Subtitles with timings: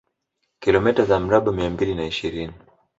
[0.59, 2.53] Kilomita za mraba mia mbili na ishirini